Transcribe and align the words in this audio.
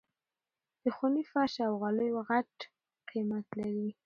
د 0.83 0.85
خوني 0.95 1.23
فرش 1.31 1.55
او 1.67 1.73
غالۍ 1.81 2.09
غټ 2.27 2.51
قيمت 3.09 3.45
لري. 3.59 3.89